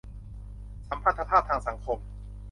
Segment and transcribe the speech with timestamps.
[0.89, 1.99] สัมพันธภาพทางสังคม